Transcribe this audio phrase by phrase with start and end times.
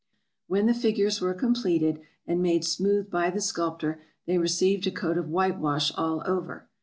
[0.47, 5.19] When the figures were completed and made smooth by the sculptor, they received a coat
[5.19, 6.67] of whitewash all over.